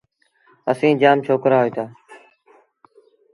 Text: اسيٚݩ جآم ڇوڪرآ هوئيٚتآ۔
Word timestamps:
اسيٚݩ 0.71 0.99
جآم 1.01 1.17
ڇوڪرآ 1.25 1.57
هوئيٚتآ۔ 1.61 1.83